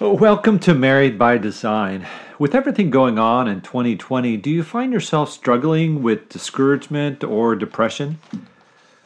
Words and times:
Welcome 0.00 0.60
to 0.60 0.72
Married 0.72 1.18
by 1.18 1.36
Design. 1.36 2.06
With 2.38 2.54
everything 2.54 2.88
going 2.88 3.18
on 3.18 3.46
in 3.46 3.60
2020, 3.60 4.38
do 4.38 4.48
you 4.48 4.62
find 4.62 4.94
yourself 4.94 5.30
struggling 5.30 6.02
with 6.02 6.30
discouragement 6.30 7.22
or 7.22 7.54
depression? 7.54 8.18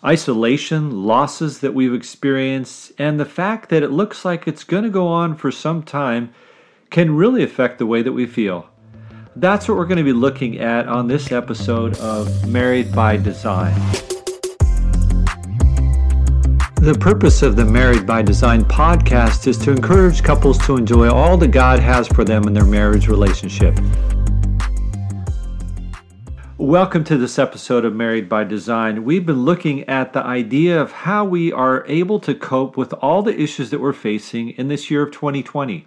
Isolation, 0.04 1.04
losses 1.04 1.58
that 1.58 1.74
we've 1.74 1.92
experienced, 1.92 2.92
and 2.96 3.18
the 3.18 3.24
fact 3.24 3.70
that 3.70 3.82
it 3.82 3.90
looks 3.90 4.24
like 4.24 4.46
it's 4.46 4.62
going 4.62 4.84
to 4.84 4.88
go 4.88 5.08
on 5.08 5.34
for 5.34 5.50
some 5.50 5.82
time 5.82 6.32
can 6.90 7.16
really 7.16 7.42
affect 7.42 7.78
the 7.78 7.86
way 7.86 8.00
that 8.00 8.12
we 8.12 8.24
feel. 8.24 8.70
That's 9.34 9.66
what 9.66 9.76
we're 9.76 9.86
going 9.86 9.98
to 9.98 10.04
be 10.04 10.12
looking 10.12 10.60
at 10.60 10.86
on 10.86 11.08
this 11.08 11.32
episode 11.32 11.98
of 11.98 12.48
Married 12.48 12.94
by 12.94 13.16
Design. 13.16 13.74
The 16.84 16.92
purpose 16.92 17.40
of 17.40 17.56
the 17.56 17.64
Married 17.64 18.06
by 18.06 18.20
Design 18.20 18.62
podcast 18.62 19.46
is 19.46 19.56
to 19.60 19.70
encourage 19.70 20.22
couples 20.22 20.58
to 20.66 20.76
enjoy 20.76 21.08
all 21.08 21.38
that 21.38 21.48
God 21.48 21.78
has 21.78 22.06
for 22.06 22.24
them 22.24 22.46
in 22.46 22.52
their 22.52 22.66
marriage 22.66 23.08
relationship. 23.08 23.74
Welcome 26.58 27.02
to 27.04 27.16
this 27.16 27.38
episode 27.38 27.86
of 27.86 27.94
Married 27.94 28.28
by 28.28 28.44
Design. 28.44 29.02
We've 29.02 29.24
been 29.24 29.46
looking 29.46 29.88
at 29.88 30.12
the 30.12 30.22
idea 30.22 30.78
of 30.78 30.92
how 30.92 31.24
we 31.24 31.50
are 31.50 31.86
able 31.86 32.20
to 32.20 32.34
cope 32.34 32.76
with 32.76 32.92
all 33.00 33.22
the 33.22 33.40
issues 33.40 33.70
that 33.70 33.80
we're 33.80 33.94
facing 33.94 34.50
in 34.50 34.68
this 34.68 34.90
year 34.90 35.04
of 35.04 35.10
2020. 35.10 35.86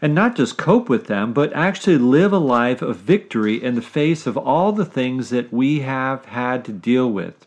And 0.00 0.14
not 0.14 0.36
just 0.36 0.56
cope 0.56 0.88
with 0.88 1.06
them, 1.06 1.34
but 1.34 1.52
actually 1.52 1.98
live 1.98 2.32
a 2.32 2.38
life 2.38 2.80
of 2.80 2.96
victory 2.96 3.62
in 3.62 3.74
the 3.74 3.82
face 3.82 4.26
of 4.26 4.38
all 4.38 4.72
the 4.72 4.86
things 4.86 5.28
that 5.28 5.52
we 5.52 5.80
have 5.80 6.24
had 6.24 6.64
to 6.64 6.72
deal 6.72 7.12
with 7.12 7.46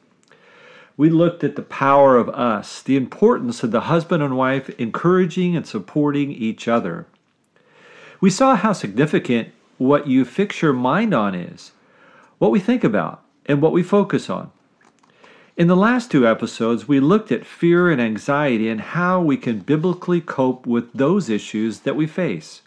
we 0.97 1.09
looked 1.09 1.43
at 1.43 1.55
the 1.55 1.61
power 1.61 2.17
of 2.17 2.29
us, 2.29 2.81
the 2.81 2.95
importance 2.95 3.63
of 3.63 3.71
the 3.71 3.81
husband 3.81 4.23
and 4.23 4.37
wife 4.37 4.69
encouraging 4.79 5.55
and 5.55 5.67
supporting 5.67 6.31
each 6.31 6.67
other. 6.67 7.05
We 8.21 8.29
saw 8.29 8.55
how 8.55 8.73
significant 8.73 9.49
what 9.77 10.07
you 10.07 10.23
fix 10.23 10.61
your 10.61 10.73
mind 10.73 11.13
on 11.13 11.35
is, 11.35 11.71
what 12.37 12.51
we 12.51 12.59
think 12.59 12.83
about, 12.83 13.21
and 13.45 13.61
what 13.61 13.73
we 13.73 13.83
focus 13.83 14.29
on. 14.29 14.51
In 15.57 15.67
the 15.67 15.75
last 15.75 16.11
two 16.11 16.27
episodes, 16.27 16.87
we 16.87 16.99
looked 16.99 17.31
at 17.31 17.45
fear 17.45 17.89
and 17.89 18.01
anxiety 18.01 18.67
and 18.67 18.81
how 18.81 19.21
we 19.21 19.37
can 19.37 19.59
biblically 19.59 20.19
cope 20.19 20.65
with 20.65 20.91
those 20.93 21.29
issues 21.29 21.81
that 21.81 21.95
we 21.95 22.07
face. 22.07 22.61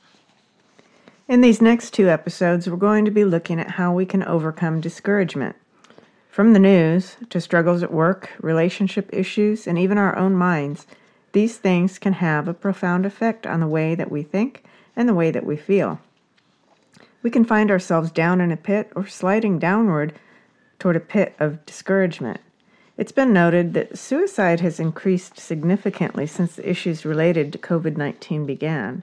In 1.29 1.43
these 1.43 1.61
next 1.61 1.93
two 1.93 2.09
episodes, 2.09 2.69
we're 2.69 2.79
going 2.79 3.05
to 3.05 3.11
be 3.11 3.27
looking 3.27 3.61
at 3.61 3.73
how 3.73 3.93
we 3.93 4.06
can 4.06 4.23
overcome 4.23 4.81
discouragement. 4.81 5.56
From 6.29 6.53
the 6.53 6.59
news 6.59 7.17
to 7.31 7.41
struggles 7.41 7.83
at 7.83 7.93
work, 7.93 8.31
relationship 8.41 9.11
issues, 9.12 9.67
and 9.67 9.79
even 9.79 9.98
our 9.98 10.17
own 10.17 10.34
minds, 10.34 10.87
these 11.33 11.57
things 11.57 11.98
can 11.98 12.15
have 12.15 12.47
a 12.47 12.55
profound 12.55 13.05
effect 13.05 13.47
on 13.47 13.61
the 13.61 13.67
way 13.67 13.95
that 13.95 14.11
we 14.11 14.23
think 14.23 14.65
and 14.95 15.09
the 15.09 15.15
way 15.15 15.31
that 15.31 15.47
we 15.47 15.56
feel. 15.56 16.01
We 17.23 17.31
can 17.31 17.45
find 17.45 17.71
ourselves 17.71 18.11
down 18.11 18.41
in 18.41 18.53
a 18.53 18.56
pit 18.56 18.93
or 18.95 19.06
sliding 19.06 19.59
downward 19.59 20.15
toward 20.79 20.97
a 20.97 21.01
pit 21.01 21.34
of 21.41 21.65
discouragement. 21.67 22.41
It's 22.97 23.12
been 23.12 23.33
noted 23.33 23.75
that 23.75 23.99
suicide 23.99 24.61
has 24.61 24.81
increased 24.81 25.39
significantly 25.39 26.27
since 26.27 26.56
the 26.56 26.69
issues 26.69 27.05
related 27.05 27.53
to 27.53 27.59
COVID 27.59 27.97
19 27.97 28.47
began. 28.47 29.03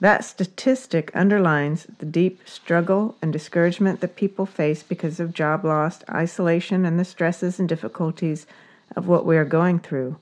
That 0.00 0.24
statistic 0.24 1.10
underlines 1.14 1.86
the 1.98 2.06
deep 2.06 2.40
struggle 2.46 3.16
and 3.20 3.30
discouragement 3.30 4.00
that 4.00 4.16
people 4.16 4.46
face 4.46 4.82
because 4.82 5.20
of 5.20 5.34
job 5.34 5.62
loss, 5.62 6.02
isolation, 6.08 6.86
and 6.86 6.98
the 6.98 7.04
stresses 7.04 7.60
and 7.60 7.68
difficulties 7.68 8.46
of 8.96 9.06
what 9.06 9.26
we 9.26 9.36
are 9.36 9.44
going 9.44 9.78
through. 9.78 10.16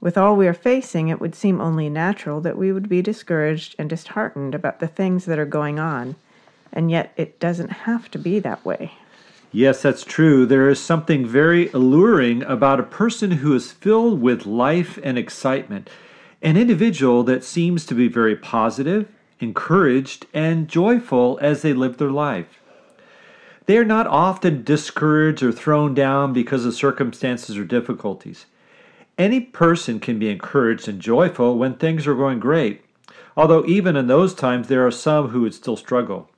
With 0.00 0.16
all 0.16 0.36
we 0.36 0.46
are 0.46 0.54
facing, 0.54 1.08
it 1.08 1.20
would 1.20 1.34
seem 1.34 1.60
only 1.60 1.90
natural 1.90 2.40
that 2.42 2.56
we 2.56 2.72
would 2.72 2.88
be 2.88 3.02
discouraged 3.02 3.74
and 3.78 3.90
disheartened 3.90 4.54
about 4.54 4.78
the 4.78 4.86
things 4.86 5.24
that 5.24 5.40
are 5.40 5.44
going 5.44 5.80
on, 5.80 6.14
and 6.72 6.90
yet 6.90 7.12
it 7.16 7.40
doesn't 7.40 7.70
have 7.70 8.10
to 8.12 8.18
be 8.18 8.38
that 8.38 8.64
way. 8.64 8.92
Yes, 9.52 9.82
that's 9.82 10.04
true. 10.04 10.46
There 10.46 10.70
is 10.70 10.78
something 10.78 11.26
very 11.26 11.68
alluring 11.72 12.44
about 12.44 12.78
a 12.78 12.84
person 12.84 13.32
who 13.32 13.52
is 13.54 13.72
filled 13.72 14.22
with 14.22 14.46
life 14.46 15.00
and 15.02 15.18
excitement 15.18 15.90
an 16.42 16.56
individual 16.56 17.22
that 17.24 17.44
seems 17.44 17.84
to 17.86 17.94
be 17.94 18.08
very 18.08 18.34
positive, 18.34 19.08
encouraged, 19.40 20.26
and 20.32 20.68
joyful 20.68 21.38
as 21.42 21.62
they 21.62 21.72
live 21.72 21.98
their 21.98 22.10
life. 22.10 22.60
They 23.66 23.76
are 23.76 23.84
not 23.84 24.06
often 24.06 24.64
discouraged 24.64 25.42
or 25.42 25.52
thrown 25.52 25.94
down 25.94 26.32
because 26.32 26.64
of 26.64 26.74
circumstances 26.74 27.56
or 27.56 27.64
difficulties. 27.64 28.46
Any 29.18 29.40
person 29.40 30.00
can 30.00 30.18
be 30.18 30.30
encouraged 30.30 30.88
and 30.88 31.00
joyful 31.00 31.58
when 31.58 31.74
things 31.74 32.06
are 32.06 32.14
going 32.14 32.40
great, 32.40 32.82
although 33.36 33.64
even 33.66 33.94
in 33.94 34.06
those 34.06 34.34
times 34.34 34.68
there 34.68 34.86
are 34.86 34.90
some 34.90 35.28
who 35.28 35.42
would 35.42 35.54
still 35.54 35.76
struggle. 35.76 36.30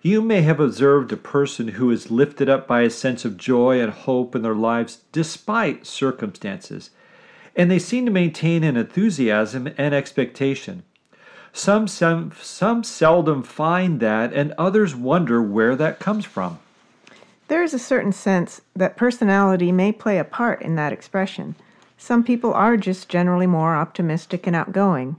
You 0.00 0.22
may 0.22 0.42
have 0.42 0.60
observed 0.60 1.12
a 1.12 1.16
person 1.16 1.68
who 1.68 1.90
is 1.90 2.10
lifted 2.10 2.48
up 2.48 2.68
by 2.68 2.82
a 2.82 2.90
sense 2.90 3.24
of 3.24 3.36
joy 3.36 3.80
and 3.80 3.92
hope 3.92 4.36
in 4.36 4.42
their 4.42 4.54
lives 4.54 4.98
despite 5.10 5.86
circumstances 5.86 6.90
and 7.58 7.68
they 7.68 7.80
seem 7.80 8.06
to 8.06 8.12
maintain 8.12 8.62
an 8.62 8.76
enthusiasm 8.76 9.68
and 9.76 9.92
expectation. 9.92 10.84
Some, 11.52 11.88
some, 11.88 12.32
some 12.40 12.84
seldom 12.84 13.42
find 13.42 13.98
that, 13.98 14.32
and 14.32 14.54
others 14.56 14.94
wonder 14.94 15.42
where 15.42 15.74
that 15.74 15.98
comes 15.98 16.24
from. 16.24 16.60
There 17.48 17.64
is 17.64 17.74
a 17.74 17.78
certain 17.78 18.12
sense 18.12 18.60
that 18.76 18.96
personality 18.96 19.72
may 19.72 19.90
play 19.90 20.18
a 20.18 20.24
part 20.24 20.62
in 20.62 20.76
that 20.76 20.92
expression. 20.92 21.56
Some 21.96 22.22
people 22.22 22.54
are 22.54 22.76
just 22.76 23.08
generally 23.08 23.48
more 23.48 23.74
optimistic 23.74 24.46
and 24.46 24.54
outgoing. 24.54 25.16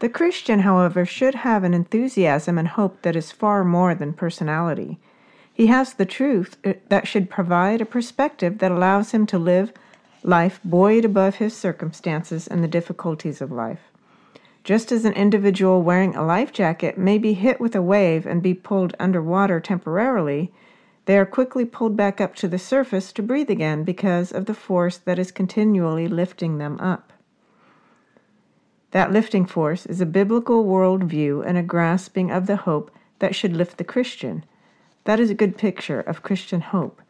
The 0.00 0.10
Christian, 0.10 0.60
however, 0.60 1.06
should 1.06 1.36
have 1.36 1.64
an 1.64 1.72
enthusiasm 1.72 2.58
and 2.58 2.68
hope 2.68 3.00
that 3.02 3.16
is 3.16 3.32
far 3.32 3.64
more 3.64 3.94
than 3.94 4.12
personality. 4.12 4.98
He 5.54 5.68
has 5.68 5.94
the 5.94 6.04
truth 6.04 6.58
uh, 6.64 6.74
that 6.88 7.08
should 7.08 7.30
provide 7.30 7.80
a 7.80 7.86
perspective 7.86 8.58
that 8.58 8.70
allows 8.70 9.12
him 9.12 9.26
to 9.26 9.38
live 9.38 9.72
life 10.22 10.60
buoyed 10.64 11.04
above 11.04 11.36
his 11.36 11.56
circumstances 11.56 12.46
and 12.46 12.62
the 12.62 12.68
difficulties 12.68 13.40
of 13.40 13.52
life. 13.52 13.80
Just 14.64 14.92
as 14.92 15.04
an 15.04 15.14
individual 15.14 15.82
wearing 15.82 16.14
a 16.14 16.24
life 16.24 16.52
jacket 16.52 16.98
may 16.98 17.16
be 17.16 17.32
hit 17.32 17.60
with 17.60 17.74
a 17.74 17.82
wave 17.82 18.26
and 18.26 18.42
be 18.42 18.54
pulled 18.54 18.94
underwater 18.98 19.60
temporarily, 19.60 20.52
they 21.06 21.16
are 21.16 21.24
quickly 21.24 21.64
pulled 21.64 21.96
back 21.96 22.20
up 22.20 22.34
to 22.34 22.48
the 22.48 22.58
surface 22.58 23.12
to 23.12 23.22
breathe 23.22 23.48
again 23.48 23.82
because 23.82 24.30
of 24.30 24.44
the 24.44 24.52
force 24.52 24.98
that 24.98 25.18
is 25.18 25.32
continually 25.32 26.06
lifting 26.06 26.58
them 26.58 26.78
up. 26.80 27.14
That 28.90 29.12
lifting 29.12 29.46
force 29.46 29.86
is 29.86 30.00
a 30.00 30.06
biblical 30.06 30.64
worldview 30.64 31.46
and 31.46 31.56
a 31.56 31.62
grasping 31.62 32.30
of 32.30 32.46
the 32.46 32.56
hope 32.56 32.90
that 33.20 33.34
should 33.34 33.56
lift 33.56 33.78
the 33.78 33.84
Christian. 33.84 34.44
That 35.04 35.18
is 35.18 35.30
a 35.30 35.34
good 35.34 35.56
picture 35.56 36.00
of 36.00 36.22
Christian 36.22 36.60
hope. 36.60 37.00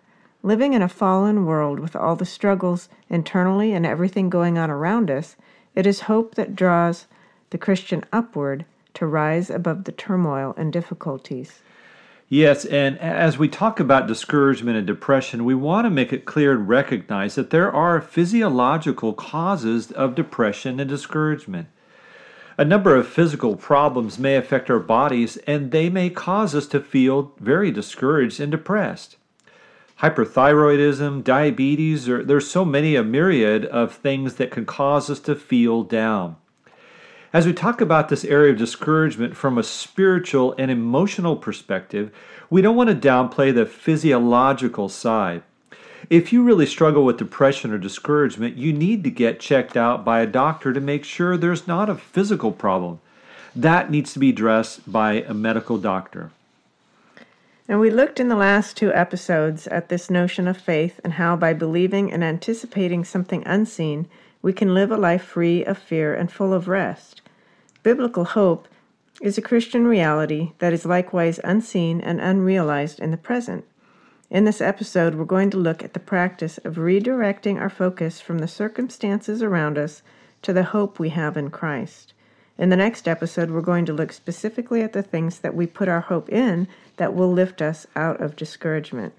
Living 0.42 0.72
in 0.72 0.82
a 0.82 0.88
fallen 0.88 1.46
world 1.46 1.80
with 1.80 1.96
all 1.96 2.14
the 2.14 2.24
struggles 2.24 2.88
internally 3.10 3.72
and 3.72 3.84
everything 3.84 4.30
going 4.30 4.56
on 4.56 4.70
around 4.70 5.10
us, 5.10 5.34
it 5.74 5.84
is 5.84 6.02
hope 6.02 6.36
that 6.36 6.54
draws 6.54 7.06
the 7.50 7.58
Christian 7.58 8.04
upward 8.12 8.64
to 8.94 9.06
rise 9.06 9.50
above 9.50 9.82
the 9.82 9.92
turmoil 9.92 10.54
and 10.56 10.72
difficulties. 10.72 11.60
Yes, 12.28 12.64
and 12.66 12.98
as 13.00 13.36
we 13.36 13.48
talk 13.48 13.80
about 13.80 14.06
discouragement 14.06 14.76
and 14.76 14.86
depression, 14.86 15.44
we 15.44 15.56
want 15.56 15.86
to 15.86 15.90
make 15.90 16.12
it 16.12 16.24
clear 16.24 16.52
and 16.52 16.68
recognize 16.68 17.34
that 17.34 17.50
there 17.50 17.72
are 17.72 18.00
physiological 18.00 19.14
causes 19.14 19.90
of 19.90 20.14
depression 20.14 20.78
and 20.78 20.88
discouragement. 20.88 21.66
A 22.56 22.64
number 22.64 22.94
of 22.94 23.08
physical 23.08 23.56
problems 23.56 24.18
may 24.18 24.36
affect 24.36 24.70
our 24.70 24.78
bodies, 24.78 25.36
and 25.48 25.72
they 25.72 25.88
may 25.88 26.10
cause 26.10 26.54
us 26.54 26.66
to 26.68 26.80
feel 26.80 27.32
very 27.40 27.72
discouraged 27.72 28.38
and 28.38 28.52
depressed 28.52 29.16
hyperthyroidism, 30.00 31.24
diabetes, 31.24 32.08
or 32.08 32.24
there's 32.24 32.48
so 32.48 32.64
many 32.64 32.94
a 32.94 33.02
myriad 33.02 33.64
of 33.66 33.94
things 33.94 34.34
that 34.34 34.50
can 34.50 34.64
cause 34.64 35.10
us 35.10 35.18
to 35.20 35.34
feel 35.34 35.82
down. 35.82 36.36
As 37.32 37.46
we 37.46 37.52
talk 37.52 37.80
about 37.80 38.08
this 38.08 38.24
area 38.24 38.52
of 38.52 38.58
discouragement 38.58 39.36
from 39.36 39.58
a 39.58 39.62
spiritual 39.62 40.54
and 40.56 40.70
emotional 40.70 41.36
perspective, 41.36 42.10
we 42.48 42.62
don't 42.62 42.76
want 42.76 42.88
to 42.88 43.08
downplay 43.08 43.54
the 43.54 43.66
physiological 43.66 44.88
side. 44.88 45.42
If 46.08 46.32
you 46.32 46.42
really 46.42 46.64
struggle 46.64 47.04
with 47.04 47.18
depression 47.18 47.72
or 47.72 47.78
discouragement, 47.78 48.56
you 48.56 48.72
need 48.72 49.04
to 49.04 49.10
get 49.10 49.40
checked 49.40 49.76
out 49.76 50.04
by 50.04 50.20
a 50.20 50.26
doctor 50.26 50.72
to 50.72 50.80
make 50.80 51.04
sure 51.04 51.36
there's 51.36 51.66
not 51.66 51.90
a 51.90 51.96
physical 51.96 52.52
problem. 52.52 53.00
That 53.54 53.90
needs 53.90 54.12
to 54.12 54.18
be 54.18 54.30
addressed 54.30 54.90
by 54.90 55.22
a 55.22 55.34
medical 55.34 55.76
doctor. 55.76 56.30
And 57.68 57.80
we 57.80 57.90
looked 57.90 58.18
in 58.18 58.28
the 58.28 58.34
last 58.34 58.78
two 58.78 58.92
episodes 58.94 59.66
at 59.66 59.90
this 59.90 60.08
notion 60.08 60.48
of 60.48 60.56
faith 60.56 61.00
and 61.04 61.12
how 61.12 61.36
by 61.36 61.52
believing 61.52 62.10
and 62.10 62.24
anticipating 62.24 63.04
something 63.04 63.42
unseen, 63.46 64.08
we 64.40 64.54
can 64.54 64.72
live 64.72 64.90
a 64.90 64.96
life 64.96 65.22
free 65.22 65.64
of 65.64 65.76
fear 65.76 66.14
and 66.14 66.32
full 66.32 66.54
of 66.54 66.66
rest. 66.66 67.20
Biblical 67.82 68.24
hope 68.24 68.68
is 69.20 69.36
a 69.36 69.42
Christian 69.42 69.86
reality 69.86 70.52
that 70.60 70.72
is 70.72 70.86
likewise 70.86 71.40
unseen 71.44 72.00
and 72.00 72.20
unrealized 72.20 73.00
in 73.00 73.10
the 73.10 73.18
present. 73.18 73.66
In 74.30 74.44
this 74.44 74.62
episode, 74.62 75.14
we're 75.14 75.24
going 75.26 75.50
to 75.50 75.58
look 75.58 75.82
at 75.82 75.92
the 75.92 76.00
practice 76.00 76.56
of 76.58 76.76
redirecting 76.76 77.60
our 77.60 77.70
focus 77.70 78.20
from 78.20 78.38
the 78.38 78.48
circumstances 78.48 79.42
around 79.42 79.76
us 79.76 80.02
to 80.42 80.54
the 80.54 80.64
hope 80.64 80.98
we 80.98 81.10
have 81.10 81.36
in 81.36 81.50
Christ. 81.50 82.14
In 82.58 82.70
the 82.70 82.76
next 82.76 83.06
episode, 83.06 83.52
we're 83.52 83.60
going 83.60 83.86
to 83.86 83.92
look 83.92 84.12
specifically 84.12 84.82
at 84.82 84.92
the 84.92 85.02
things 85.02 85.38
that 85.38 85.54
we 85.54 85.64
put 85.64 85.88
our 85.88 86.00
hope 86.00 86.28
in 86.28 86.66
that 86.96 87.14
will 87.14 87.32
lift 87.32 87.62
us 87.62 87.86
out 87.94 88.20
of 88.20 88.34
discouragement. 88.34 89.14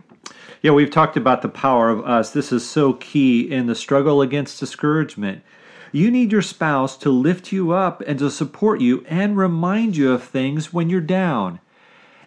Yeah, 0.62 0.72
we've 0.72 0.92
talked 0.92 1.16
about 1.16 1.42
the 1.42 1.48
power 1.48 1.90
of 1.90 2.06
us. 2.06 2.32
This 2.32 2.52
is 2.52 2.70
so 2.70 2.94
key 2.94 3.50
in 3.50 3.68
the 3.68 3.76
struggle 3.76 4.22
against 4.22 4.60
discouragement. 4.60 5.42
You 5.94 6.12
need 6.12 6.34
your 6.34 6.42
spouse 6.42 6.98
to 6.98 7.10
lift 7.10 7.54
you 7.54 7.72
up 7.72 8.02
and 8.02 8.20
to 8.20 8.30
support 8.30 8.82
you 8.82 9.06
and 9.08 9.38
remind 9.38 9.96
you 9.96 10.12
of 10.12 10.22
things 10.22 10.74
when 10.74 10.90
you're 10.90 11.00
down. 11.00 11.62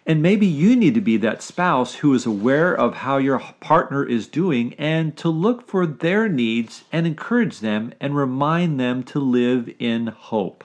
And 0.07 0.19
maybe 0.21 0.47
you 0.47 0.75
need 0.75 0.95
to 0.95 1.01
be 1.01 1.17
that 1.17 1.43
spouse 1.43 1.95
who 1.95 2.11
is 2.15 2.25
aware 2.25 2.73
of 2.73 2.95
how 2.95 3.17
your 3.17 3.39
partner 3.61 4.03
is 4.03 4.27
doing 4.27 4.73
and 4.79 5.15
to 5.17 5.29
look 5.29 5.67
for 5.67 5.85
their 5.85 6.27
needs 6.27 6.85
and 6.91 7.05
encourage 7.05 7.59
them 7.59 7.93
and 8.01 8.15
remind 8.15 8.79
them 8.79 9.03
to 9.03 9.19
live 9.19 9.71
in 9.77 10.07
hope. 10.07 10.63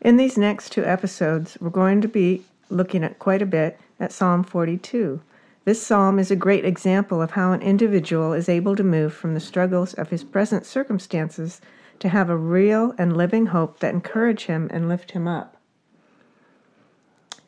In 0.00 0.16
these 0.16 0.38
next 0.38 0.70
two 0.70 0.84
episodes, 0.84 1.58
we're 1.60 1.70
going 1.70 2.00
to 2.02 2.08
be 2.08 2.44
looking 2.70 3.02
at 3.02 3.18
quite 3.18 3.42
a 3.42 3.46
bit 3.46 3.80
at 3.98 4.12
Psalm 4.12 4.44
42. 4.44 5.20
This 5.64 5.82
psalm 5.82 6.20
is 6.20 6.30
a 6.30 6.36
great 6.36 6.64
example 6.64 7.20
of 7.20 7.32
how 7.32 7.52
an 7.52 7.62
individual 7.62 8.32
is 8.32 8.48
able 8.48 8.76
to 8.76 8.84
move 8.84 9.12
from 9.12 9.34
the 9.34 9.40
struggles 9.40 9.94
of 9.94 10.10
his 10.10 10.22
present 10.22 10.64
circumstances 10.64 11.60
to 11.98 12.10
have 12.10 12.30
a 12.30 12.36
real 12.36 12.94
and 12.96 13.16
living 13.16 13.46
hope 13.46 13.80
that 13.80 13.92
encourage 13.92 14.44
him 14.44 14.70
and 14.72 14.88
lift 14.88 15.10
him 15.10 15.26
up. 15.26 15.56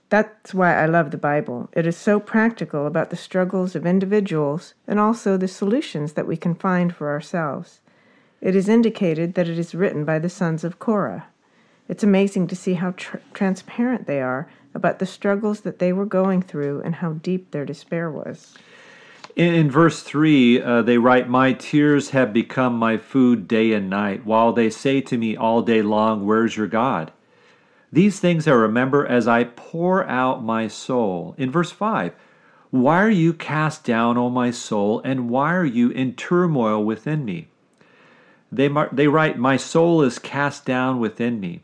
That's 0.08 0.53
why 0.53 0.75
I 0.75 0.87
love 0.87 1.12
the 1.12 1.19
Bible. 1.19 1.70
It 1.73 1.87
is 1.87 1.96
so 1.96 2.19
practical 2.19 2.85
about 2.85 3.11
the 3.11 3.17
struggles 3.17 3.76
of 3.76 3.87
individuals 3.87 4.75
and 4.88 4.99
also 4.99 5.37
the 5.37 5.46
solutions 5.46 6.14
that 6.14 6.26
we 6.26 6.37
can 6.37 6.56
find 6.56 6.93
for 6.93 7.11
ourselves. 7.11 7.81
It 8.41 8.56
is 8.56 8.69
indicated 8.69 9.35
that 9.35 9.49
it 9.49 9.56
is 9.56 9.73
written 9.73 10.05
by 10.05 10.19
the 10.19 10.29
sons 10.29 10.64
of 10.64 10.81
Korah. 10.81 11.29
It's 11.91 12.05
amazing 12.05 12.47
to 12.47 12.55
see 12.55 12.75
how 12.75 12.93
tr- 12.93 13.17
transparent 13.35 14.07
they 14.07 14.23
are 14.23 14.49
about 14.77 15.01
the 15.01 15.07
struggles 15.07 15.63
that 15.63 15.81
they 15.81 15.93
were 15.93 16.07
going 16.07 16.41
through 16.41 16.83
and 16.83 16.95
how 16.95 17.15
deep 17.15 17.51
their 17.51 17.65
despair 17.65 18.09
was. 18.09 18.55
In, 19.35 19.53
in 19.55 19.71
verse 19.73 20.05
3, 20.05 20.63
uh, 20.63 20.83
they 20.83 20.99
write, 20.99 21.29
My 21.29 21.53
tears 21.53 22.11
have 22.11 22.33
become 22.33 22.77
my 22.77 22.97
food 22.97 23.49
day 23.49 23.73
and 23.73 23.91
night, 23.91 24.25
while 24.25 24.53
they 24.53 24.71
say 24.71 25.01
to 25.01 25.19
me 25.19 25.37
all 25.37 25.63
day 25.63 25.83
long, 25.83 26.25
Where's 26.25 26.57
your 26.57 26.69
God? 26.69 27.11
These 27.93 28.21
things 28.21 28.47
I 28.47 28.53
remember 28.53 29.05
as 29.05 29.27
I 29.27 29.43
pour 29.43 30.07
out 30.07 30.45
my 30.45 30.69
soul. 30.69 31.35
In 31.39 31.51
verse 31.51 31.73
5, 31.73 32.13
Why 32.71 33.03
are 33.03 33.11
you 33.11 33.33
cast 33.33 33.83
down, 33.83 34.17
O 34.17 34.31
my 34.31 34.53
soul, 34.53 35.01
and 35.05 35.29
why 35.29 35.53
are 35.57 35.65
you 35.65 35.91
in 35.91 36.15
turmoil 36.15 36.85
within 36.85 37.25
me? 37.25 37.49
They, 38.53 38.73
they 38.93 39.09
write, 39.09 39.39
My 39.39 39.57
soul 39.57 40.03
is 40.03 40.21
cast 40.21 40.65
down 40.65 41.01
within 41.01 41.41
me. 41.41 41.63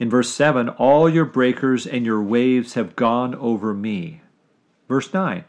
In 0.00 0.08
verse 0.08 0.30
7, 0.30 0.70
All 0.70 1.08
your 1.08 1.26
breakers 1.26 1.86
and 1.86 2.06
your 2.06 2.22
waves 2.22 2.72
have 2.74 2.96
gone 2.96 3.34
over 3.34 3.74
me. 3.74 4.22
Verse 4.88 5.12
9, 5.12 5.44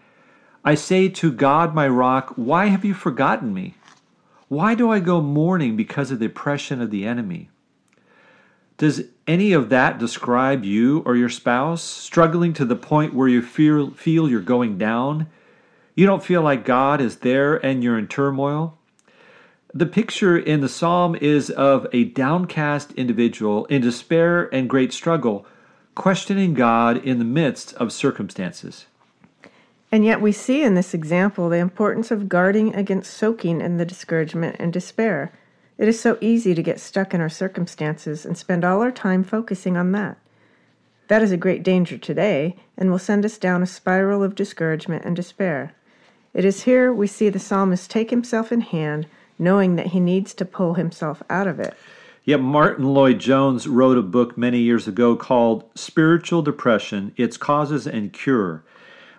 I 0.64 0.76
say 0.76 1.08
to 1.08 1.32
God, 1.32 1.74
my 1.74 1.88
rock, 1.88 2.34
Why 2.36 2.68
have 2.68 2.86
you 2.86 2.94
forgotten 2.94 3.54
me? 3.54 3.76
Why 4.50 4.76
do 4.76 4.92
I 4.92 5.00
go 5.00 5.22
mourning 5.22 5.78
because 5.78 6.12
of 6.12 6.20
the 6.20 6.26
oppression 6.26 6.82
of 6.82 6.92
the 6.92 7.08
enemy? 7.08 7.50
Does 8.78 9.04
any 9.26 9.54
of 9.54 9.70
that 9.70 9.98
describe 9.98 10.66
you 10.66 11.02
or 11.06 11.16
your 11.16 11.30
spouse 11.30 11.82
struggling 11.82 12.52
to 12.54 12.66
the 12.66 12.76
point 12.76 13.14
where 13.14 13.30
you 13.30 13.42
feel, 13.42 13.92
feel 13.92 14.30
you're 14.30 14.42
going 14.42 14.78
down? 14.78 15.28
You 15.96 16.06
don't 16.06 16.24
feel 16.24 16.42
like 16.42 16.66
God 16.66 17.00
is 17.00 17.18
there 17.18 17.56
and 17.66 17.82
you're 17.82 17.98
in 17.98 18.08
turmoil? 18.08 18.78
The 19.74 19.86
picture 19.86 20.38
in 20.38 20.60
the 20.60 20.68
psalm 20.68 21.16
is 21.16 21.50
of 21.50 21.88
a 21.94 22.04
downcast 22.04 22.92
individual 22.94 23.64
in 23.66 23.82
despair 23.82 24.54
and 24.54 24.70
great 24.70 24.92
struggle, 24.92 25.46
questioning 25.96 26.54
God 26.54 26.98
in 26.98 27.20
the 27.20 27.26
midst 27.26 27.74
of 27.76 27.94
circumstances. 27.94 28.88
And 29.90 30.04
yet, 30.04 30.20
we 30.20 30.34
see 30.34 30.62
in 30.64 30.76
this 30.76 30.94
example 30.94 31.48
the 31.48 31.58
importance 31.58 32.12
of 32.12 32.28
guarding 32.28 32.76
against 32.76 33.14
soaking 33.14 33.62
in 33.62 33.78
the 33.78 33.86
discouragement 33.86 34.58
and 34.60 34.74
despair. 34.74 35.32
It 35.78 35.88
is 35.88 36.00
so 36.00 36.18
easy 36.20 36.54
to 36.54 36.62
get 36.62 36.80
stuck 36.82 37.14
in 37.14 37.22
our 37.22 37.30
circumstances 37.30 38.26
and 38.26 38.38
spend 38.38 38.66
all 38.66 38.82
our 38.82 38.92
time 38.92 39.24
focusing 39.24 39.78
on 39.78 39.94
that. 39.94 40.18
That 41.08 41.22
is 41.22 41.32
a 41.32 41.38
great 41.38 41.64
danger 41.64 41.98
today 41.98 42.58
and 42.78 42.92
will 42.92 43.00
send 43.00 43.26
us 43.26 43.38
down 43.38 43.64
a 43.64 43.68
spiral 43.68 44.22
of 44.22 44.36
discouragement 44.36 45.06
and 45.06 45.16
despair. 45.16 45.74
It 46.34 46.44
is 46.44 46.64
here 46.64 46.94
we 46.94 47.08
see 47.08 47.30
the 47.30 47.40
psalmist 47.40 47.90
take 47.90 48.10
himself 48.10 48.52
in 48.52 48.62
hand, 48.62 49.08
knowing 49.42 49.76
that 49.76 49.88
he 49.88 50.00
needs 50.00 50.34
to 50.36 50.46
pull 50.46 50.76
himself 50.76 51.22
out 51.30 51.48
of 51.48 51.60
it. 51.60 51.76
Yet 52.24 52.40
Martyn 52.40 52.86
Lloyd-Jones 52.86 53.68
wrote 53.68 53.98
a 53.98 54.04
book 54.04 54.38
many 54.38 54.60
years 54.60 54.88
ago 54.88 55.16
called 55.16 55.64
Spiritual 55.76 56.44
Depression 56.44 57.14
Its 57.18 57.36
Causes 57.36 57.88
and 57.88 58.14
Cure. 58.14 58.64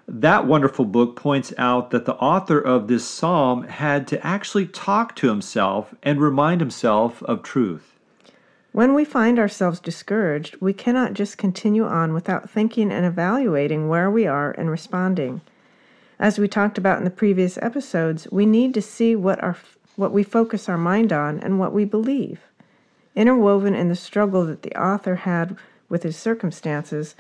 That 0.07 0.47
wonderful 0.47 0.85
book 0.85 1.17
points 1.17 1.53
out 1.59 1.91
that 1.91 2.05
the 2.05 2.15
author 2.17 2.61
of 2.61 2.87
this 2.87 3.05
psalm 3.05 3.65
had 3.65 4.07
to 4.09 4.25
actually 4.25 4.67
talk 4.67 5.17
to 5.17 5.29
himself 5.29 5.95
and 6.03 6.21
remind 6.21 6.61
himself 6.61 7.23
of 7.25 7.43
truth. 7.43 7.99
When 8.71 8.95
we 8.95 9.05
find 9.05 9.39
ourselves 9.39 9.81
discouraged, 9.81 10.57
we 10.61 10.73
cannot 10.73 11.15
just 11.15 11.37
continue 11.37 11.85
on 11.85 12.15
without 12.15 12.49
thinking 12.49 12.91
and 12.93 13.05
evaluating 13.05 13.89
where 13.89 14.11
we 14.11 14.27
are 14.27 14.53
and 14.53 14.71
responding. 14.71 15.41
As 16.19 16.39
we 16.39 16.47
talked 16.47 16.79
about 16.79 16.99
in 16.99 17.05
the 17.05 17.11
previous 17.11 17.59
episodes, 17.59 18.29
we 18.31 18.47
need 18.47 18.75
to 18.75 18.83
see 18.83 19.17
what 19.17 19.43
our 19.43 19.57
what 19.97 20.13
we 20.13 20.23
focus 20.23 20.69
our 20.69 20.79
mind 20.79 21.13
on 21.13 21.39
and 21.41 21.59
what 21.59 21.73
we 21.73 21.85
believe. 21.85 22.41
Interwoven 23.15 23.75
in 23.75 23.89
the 23.89 23.97
struggle 23.97 24.47
that 24.47 24.63
the 24.63 24.75
author 24.81 25.17
had 25.17 25.57
with 25.89 26.03
his 26.03 26.17
circumstances 26.17 27.15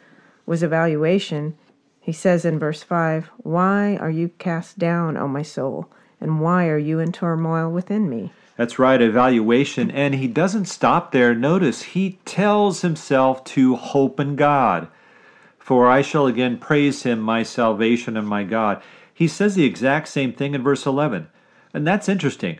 was 0.46 0.62
evaluation 0.62 1.56
he 2.02 2.12
says 2.12 2.44
in 2.44 2.58
verse 2.58 2.82
5, 2.82 3.30
Why 3.38 3.96
are 3.96 4.10
you 4.10 4.30
cast 4.38 4.76
down, 4.76 5.16
O 5.16 5.28
my 5.28 5.42
soul? 5.42 5.88
And 6.20 6.40
why 6.40 6.66
are 6.66 6.78
you 6.78 6.98
in 6.98 7.12
turmoil 7.12 7.70
within 7.70 8.10
me? 8.10 8.32
That's 8.56 8.78
right, 8.78 9.00
evaluation. 9.00 9.88
And 9.92 10.16
he 10.16 10.26
doesn't 10.26 10.64
stop 10.64 11.12
there. 11.12 11.32
Notice 11.32 11.82
he 11.82 12.18
tells 12.24 12.82
himself 12.82 13.44
to 13.44 13.76
hope 13.76 14.18
in 14.18 14.34
God. 14.34 14.88
For 15.60 15.88
I 15.88 16.02
shall 16.02 16.26
again 16.26 16.58
praise 16.58 17.04
him, 17.04 17.20
my 17.20 17.44
salvation 17.44 18.16
and 18.16 18.26
my 18.26 18.42
God. 18.42 18.82
He 19.14 19.28
says 19.28 19.54
the 19.54 19.64
exact 19.64 20.08
same 20.08 20.32
thing 20.32 20.56
in 20.56 20.62
verse 20.62 20.84
11. 20.84 21.28
And 21.74 21.86
that's 21.86 22.08
interesting. 22.08 22.58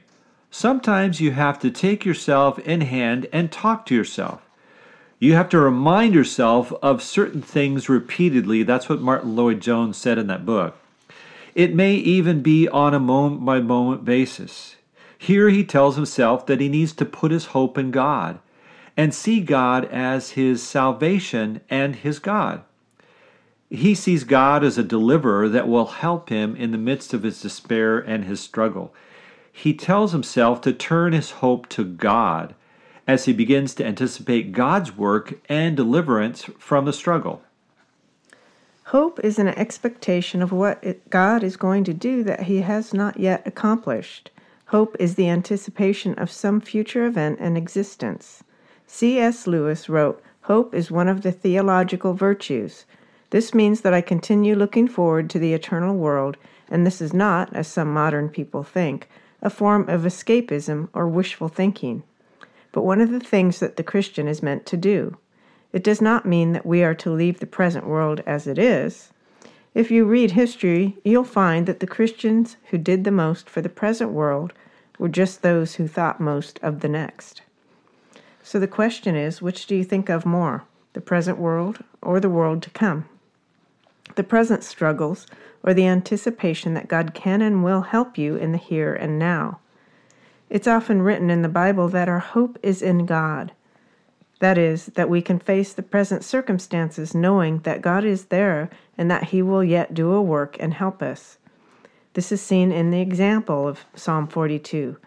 Sometimes 0.50 1.20
you 1.20 1.32
have 1.32 1.58
to 1.60 1.70
take 1.70 2.04
yourself 2.04 2.58
in 2.58 2.82
hand 2.82 3.26
and 3.32 3.50
talk 3.50 3.86
to 3.86 3.94
yourself. 3.94 4.42
You 5.18 5.34
have 5.34 5.48
to 5.50 5.58
remind 5.58 6.14
yourself 6.14 6.72
of 6.82 7.02
certain 7.02 7.42
things 7.42 7.88
repeatedly. 7.88 8.62
That's 8.62 8.88
what 8.88 9.00
Martyn 9.00 9.36
Lloyd-Jones 9.36 9.96
said 9.96 10.19
in 10.19 10.26
that 10.26 10.44
book. 10.44 10.76
It 11.54 11.74
may 11.74 11.94
even 11.94 12.42
be 12.42 12.69
on 12.69 12.92
a 12.92 12.98
moment 12.98 13.44
by 13.44 13.60
moment 13.60 14.04
basis. 14.04 14.76
Here 15.16 15.48
he 15.48 15.64
tells 15.64 15.96
himself 15.96 16.46
that 16.46 16.60
he 16.60 16.69
needs 16.69 16.92
to 16.94 17.04
put 17.04 17.31
his 17.31 17.46
hope 17.46 17.78
in 17.78 17.90
God 17.90 18.40
and 18.96 19.14
see 19.14 19.40
God 19.40 19.84
as 19.86 20.31
his 20.31 20.62
salvation 20.62 21.60
and 21.70 21.96
his 21.96 22.19
God. 22.19 22.62
He 23.72 23.94
sees 23.94 24.24
God 24.24 24.62
as 24.62 24.76
a 24.76 24.82
deliverer 24.82 25.48
that 25.48 25.67
will 25.67 25.86
help 25.86 26.29
him 26.29 26.55
in 26.56 26.72
the 26.72 26.79
midst 26.79 27.14
of 27.14 27.22
his 27.22 27.41
despair 27.41 27.98
and 27.98 28.26
his 28.26 28.38
struggle. 28.38 28.93
He 29.50 29.72
tells 29.72 30.12
himself 30.12 30.60
to 30.60 30.74
turn 30.74 31.14
his 31.14 31.31
hope 31.31 31.70
to 31.70 31.82
God 31.82 32.55
as 33.06 33.24
he 33.24 33.32
begins 33.32 33.74
to 33.76 33.86
anticipate 33.86 34.52
God's 34.52 34.94
work 34.94 35.41
and 35.48 35.74
deliverance 35.74 36.44
from 36.58 36.84
the 36.84 36.93
struggle. 36.93 37.43
Hope 38.84 39.19
is 39.20 39.38
an 39.38 39.48
expectation 39.48 40.43
of 40.43 40.52
what 40.52 41.08
God 41.08 41.43
is 41.43 41.56
going 41.56 41.84
to 41.84 41.94
do 41.94 42.22
that 42.24 42.43
he 42.43 42.60
has 42.60 42.93
not 42.93 43.19
yet 43.19 43.43
accomplished. 43.46 44.31
Hope 44.67 44.94
is 45.00 45.14
the 45.14 45.31
anticipation 45.31 46.14
of 46.17 46.31
some 46.31 46.60
future 46.60 47.06
event 47.06 47.38
and 47.41 47.56
existence. 47.56 48.44
C.S. 48.86 49.46
Lewis 49.46 49.88
wrote, 49.88 50.22
Hope 50.43 50.74
is 50.74 50.91
one 50.91 51.08
of 51.08 51.22
the 51.22 51.32
theological 51.32 52.12
virtues. 52.12 52.84
This 53.32 53.53
means 53.53 53.82
that 53.82 53.93
I 53.93 54.01
continue 54.01 54.55
looking 54.55 54.89
forward 54.89 55.29
to 55.31 55.39
the 55.39 55.53
eternal 55.53 55.94
world, 55.94 56.39
and 56.70 56.86
this 56.86 57.03
is 57.03 57.12
not, 57.12 57.55
as 57.55 57.69
some 57.69 57.93
modern 57.93 58.31
people 58.31 58.62
think, 58.62 59.08
a 59.43 59.51
form 59.51 59.86
of 59.91 60.03
escapism 60.03 60.89
or 60.94 61.06
wishful 61.06 61.48
thinking 61.48 62.05
but 62.72 62.82
one 62.82 63.01
of 63.01 63.10
the 63.10 63.20
things 63.20 63.60
that 63.60 63.77
the 63.77 63.84
Christian 63.84 64.27
is 64.27 64.43
meant 64.43 64.67
to 64.67 64.77
do. 64.77 65.17
It 65.72 65.84
does 65.84 66.01
not 66.01 66.27
mean 66.27 66.53
that 66.53 66.67
we 66.67 66.82
are 66.82 66.94
to 66.96 67.12
leave 67.12 67.39
the 67.39 67.46
present 67.46 67.86
world 67.86 68.22
as 68.27 68.46
it 68.46 68.58
is. 68.58 69.10
If 69.74 69.91
you 69.91 70.05
read 70.05 70.32
history, 70.32 70.96
you'll 71.05 71.24
find 71.24 71.67
that 71.67 71.81
the 71.81 71.86
Christians 71.86 72.56
who 72.70 72.79
did 72.79 73.05
the 73.05 73.10
most 73.10 73.48
for 73.48 73.60
the 73.60 73.69
present 73.69 74.10
world 74.10 74.53
were 74.98 75.08
just 75.08 75.43
those 75.43 75.77
who 75.77 75.86
thought 75.86 76.20
most 76.20 76.58
of 76.62 76.81
the 76.81 76.89
next. 76.89 77.43
So 78.43 78.58
the 78.58 78.69
question 78.69 79.15
is 79.15 79.41
which 79.41 79.67
do 79.67 79.77
you 79.77 79.84
think 79.84 80.08
of 80.08 80.27
more, 80.27 80.65
the 80.94 81.01
present 81.01 81.39
world 81.39 81.84
or 82.03 82.20
the 82.20 82.29
world 82.29 82.62
to 82.65 82.70
come? 82.70 83.06
The 84.14 84.24
present 84.24 84.62
struggles 84.62 85.26
or 85.62 85.72
the 85.72 85.86
anticipation 85.86 86.74
that 86.74 86.88
God 86.88 87.14
can 87.14 87.40
and 87.40 87.64
will 87.64 87.82
help 87.82 88.19
you 88.19 88.36
in 88.36 88.52
the 88.52 88.58
here 88.58 88.94
and 88.94 89.19
now? 89.19 89.60
It's 90.50 90.69
often 90.69 91.00
written 91.00 91.31
in 91.31 91.42
the 91.42 91.48
Bible 91.48 91.88
that 91.88 92.08
our 92.08 92.19
hope 92.19 92.58
is 92.62 92.82
in 92.82 93.06
God. 93.06 93.52
That 94.40 94.58
is, 94.58 94.86
that 94.86 95.08
we 95.08 95.22
can 95.22 95.38
face 95.38 95.72
the 95.72 95.82
present 95.82 96.24
circumstances 96.24 97.14
knowing 97.14 97.60
that 97.60 97.81
God 97.81 98.04
is 98.04 98.26
there 98.26 98.69
and 98.98 99.10
that 99.10 99.28
He 99.28 99.40
will 99.40 99.64
yet 99.64 99.94
do 99.94 100.12
a 100.12 100.20
work 100.20 100.56
and 100.60 100.74
help 100.74 101.00
us. 101.00 101.38
This 102.14 102.32
is 102.32 102.42
seen 102.42 102.72
in 102.72 102.90
the 102.90 103.00
example 103.00 103.66
of 103.66 103.86
Psalm 103.94 104.26
42. 104.26 104.98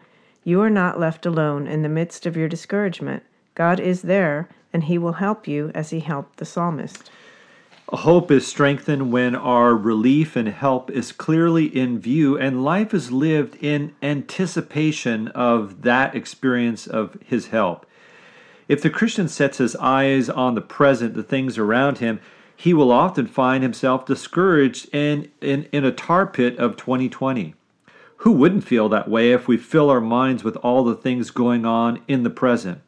You 0.44 0.62
are 0.62 0.70
not 0.70 1.00
left 1.00 1.26
alone 1.26 1.68
in 1.68 1.84
the 1.84 1.90
midst 1.90 2.26
of 2.26 2.38
your 2.38 2.48
discouragement. 2.48 3.24
God 3.54 3.80
is 3.80 4.04
there, 4.04 4.50
and 4.74 4.86
He 4.86 4.98
will 4.98 5.14
help 5.14 5.48
you 5.48 5.72
as 5.76 5.92
He 5.92 6.00
helped 6.00 6.38
the 6.38 6.46
psalmist. 6.46 7.12
Hope 7.90 8.32
is 8.32 8.48
strengthened 8.48 9.12
when 9.12 9.36
our 9.36 9.76
relief 9.76 10.36
and 10.36 10.48
help 10.48 10.90
is 10.90 11.12
clearly 11.12 11.66
in 11.66 12.00
view 12.00 12.36
and 12.36 12.64
life 12.64 12.96
is 12.96 13.12
lived 13.12 13.56
in 13.64 13.94
anticipation 14.02 15.28
of 15.30 15.84
that 15.84 16.16
experience 16.16 16.88
of 16.88 17.16
His 17.24 17.48
help. 17.48 17.86
If 18.68 18.82
the 18.82 18.90
Christian 18.90 19.28
sets 19.28 19.60
his 19.60 19.76
eyes 19.76 20.30
on 20.30 20.56
the 20.56 20.62
present, 20.62 21.14
the 21.14 21.22
things 21.22 21.58
around 21.58 22.00
him, 22.00 22.20
he 22.56 22.74
will 22.74 22.92
often 22.92 23.28
find 23.28 23.62
himself 23.62 24.06
discouraged 24.06 24.90
and 24.92 25.30
in, 25.40 25.66
in 25.72 25.86
a 25.86 25.92
tar 25.92 26.26
pit 26.26 26.58
of 26.58 26.78
2020. 26.78 27.54
Who 28.18 28.32
wouldn't 28.32 28.64
feel 28.64 28.90
that 28.90 29.08
way 29.08 29.32
if 29.32 29.48
we 29.48 29.58
fill 29.58 29.92
our 29.92 30.02
minds 30.02 30.44
with 30.44 30.56
all 30.58 30.84
the 30.84 30.96
things 30.96 31.30
going 31.30 31.66
on 31.66 32.02
in 32.08 32.24
the 32.24 32.32
present? 32.32 32.82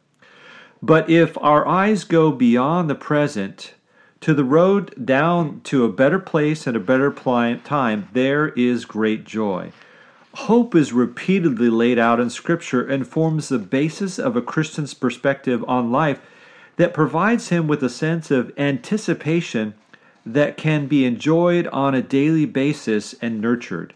But 0.81 1.09
if 1.09 1.37
our 1.39 1.67
eyes 1.67 2.03
go 2.03 2.31
beyond 2.31 2.89
the 2.89 2.95
present 2.95 3.73
to 4.21 4.33
the 4.33 4.43
road 4.43 5.05
down 5.05 5.61
to 5.65 5.85
a 5.85 5.91
better 5.91 6.19
place 6.19 6.65
and 6.67 6.75
a 6.75 6.79
better 6.79 7.11
time, 7.11 8.09
there 8.13 8.49
is 8.49 8.85
great 8.85 9.25
joy. 9.25 9.71
Hope 10.33 10.75
is 10.75 10.93
repeatedly 10.93 11.69
laid 11.69 11.97
out 11.97 12.19
in 12.19 12.29
Scripture 12.29 12.85
and 12.85 13.07
forms 13.07 13.49
the 13.49 13.57
basis 13.57 14.19
of 14.19 14.35
a 14.35 14.41
Christian's 14.41 14.93
perspective 14.93 15.63
on 15.67 15.91
life 15.91 16.19
that 16.75 16.93
provides 16.93 17.49
him 17.49 17.67
with 17.67 17.83
a 17.83 17.89
sense 17.89 18.29
of 18.29 18.51
anticipation 18.57 19.73
that 20.25 20.57
can 20.57 20.87
be 20.87 21.05
enjoyed 21.05 21.67
on 21.67 21.95
a 21.95 22.01
daily 22.01 22.45
basis 22.45 23.15
and 23.21 23.41
nurtured. 23.41 23.93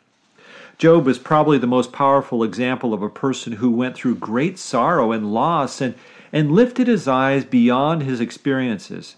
Job 0.77 1.07
is 1.07 1.19
probably 1.19 1.59
the 1.59 1.67
most 1.67 1.91
powerful 1.91 2.43
example 2.43 2.93
of 2.93 3.03
a 3.03 3.09
person 3.09 3.53
who 3.53 3.69
went 3.69 3.95
through 3.95 4.15
great 4.15 4.57
sorrow 4.57 5.11
and 5.11 5.31
loss 5.31 5.79
and, 5.79 5.93
and 6.33 6.51
lifted 6.51 6.87
his 6.87 7.07
eyes 7.07 7.45
beyond 7.45 8.01
his 8.01 8.19
experiences. 8.19 9.15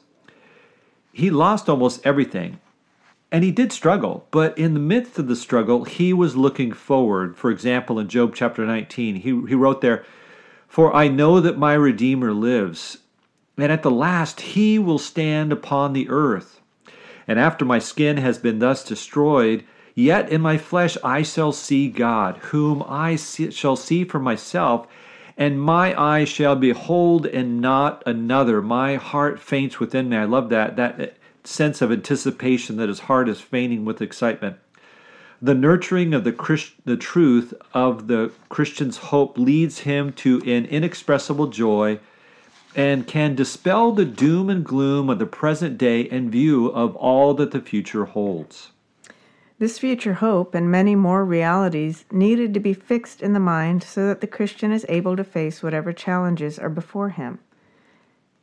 He 1.14 1.30
lost 1.30 1.70
almost 1.70 2.04
everything, 2.04 2.60
and 3.32 3.44
he 3.44 3.52
did 3.52 3.72
struggle, 3.72 4.28
but 4.32 4.58
in 4.58 4.74
the 4.74 4.80
midst 4.80 5.20
of 5.20 5.28
the 5.28 5.36
struggle, 5.36 5.86
he 5.86 6.12
was 6.12 6.36
looking 6.36 6.72
forward. 6.72 7.38
For 7.38 7.52
example, 7.52 8.00
in 8.00 8.08
Job 8.08 8.34
chapter 8.36 8.66
19, 8.66 9.18
he, 9.18 9.22
he 9.22 9.56
wrote 9.56 9.82
there, 9.82 10.04
For 10.68 10.94
I 10.94 11.08
know 11.08 11.40
that 11.40 11.58
my 11.58 11.76
Redeemer 11.76 12.34
lives, 12.34 12.98
and 13.58 13.72
at 13.72 13.84
the 13.84 13.92
last 13.92 14.42
he 14.42 14.80
will 14.80 14.98
stand 14.98 15.52
upon 15.52 15.94
the 15.94 16.10
earth. 16.10 16.62
And 17.28 17.40
after 17.40 17.64
my 17.64 17.78
skin 17.78 18.18
has 18.18 18.40
been 18.40 18.58
thus 18.58 18.84
destroyed, 18.84 19.64
yet 19.94 20.30
in 20.30 20.42
my 20.42 20.58
flesh 20.58 20.98
I 21.04 21.22
shall 21.22 21.52
see 21.52 21.90
God, 21.90 22.38
whom 22.38 22.84
I 22.88 23.18
see, 23.18 23.52
shall 23.52 23.76
see 23.76 24.04
for 24.04 24.20
myself, 24.20 24.88
and 25.38 25.62
my 25.62 26.00
eyes 26.00 26.30
shall 26.30 26.56
behold 26.56 27.26
and 27.26 27.60
not 27.60 28.04
another. 28.06 28.62
My 28.62 28.96
heart 28.96 29.40
faints 29.40 29.80
within 29.80 30.10
me. 30.10 30.18
I 30.18 30.26
love 30.26 30.50
that. 30.50 30.76
That 30.76 31.18
sense 31.44 31.82
of 31.82 31.92
anticipation 31.92 32.78
that 32.78 32.90
his 32.90 33.02
heart 33.02 33.28
is 33.28 33.42
fainting 33.42 33.86
with 33.86 34.02
excitement. 34.02 34.58
The 35.42 35.54
nurturing 35.54 36.14
of 36.14 36.24
the, 36.24 36.32
Christ, 36.32 36.74
the 36.86 36.96
truth 36.96 37.54
of 37.74 38.08
the 38.08 38.32
Christian's 38.48 38.98
hope 38.98 39.38
leads 39.38 39.80
him 39.80 40.14
to 40.14 40.42
an 40.46 40.66
inexpressible 40.66 41.48
joy 41.48 42.00
and 42.76 43.06
can 43.06 43.36
dispel 43.36 43.92
the 43.92 44.06
doom 44.06 44.50
and 44.50 44.64
gloom 44.64 45.10
of 45.10 45.20
the 45.20 45.26
present 45.26 45.78
day 45.78 46.02
in 46.02 46.32
view 46.32 46.68
of 46.68 46.96
all 46.96 47.34
that 47.34 47.52
the 47.52 47.60
future 47.60 48.06
holds. 48.06 48.70
This 49.64 49.80
future 49.80 50.16
hope 50.16 50.56
and 50.56 50.70
many 50.70 50.94
more 50.94 51.24
realities 51.24 52.04
needed 52.12 52.54
to 52.54 52.60
be 52.60 52.74
fixed 52.74 53.22
in 53.22 53.32
the 53.32 53.40
mind 53.40 53.82
so 53.82 54.08
that 54.08 54.20
the 54.20 54.28
Christian 54.28 54.74
is 54.74 54.86
able 54.90 55.16
to 55.16 55.24
face 55.24 55.64
whatever 55.64 55.94
challenges 55.94 56.60
are 56.60 56.70
before 56.70 57.12
him. 57.12 57.40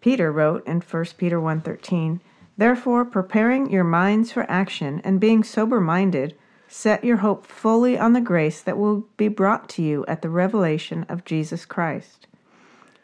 Peter 0.00 0.32
wrote 0.32 0.66
in 0.66 0.80
1 0.80 1.04
Peter 1.18 1.38
1:13, 1.38 2.20
Therefore, 2.56 3.04
preparing 3.04 3.70
your 3.70 3.84
minds 3.84 4.32
for 4.32 4.50
action 4.50 5.02
and 5.04 5.20
being 5.20 5.44
sober 5.44 5.78
minded, 5.78 6.34
set 6.68 7.04
your 7.04 7.18
hope 7.18 7.44
fully 7.44 7.98
on 7.98 8.14
the 8.14 8.22
grace 8.22 8.62
that 8.62 8.78
will 8.78 9.06
be 9.18 9.28
brought 9.28 9.68
to 9.68 9.82
you 9.82 10.06
at 10.06 10.22
the 10.22 10.30
revelation 10.30 11.04
of 11.10 11.26
Jesus 11.26 11.66
Christ. 11.66 12.28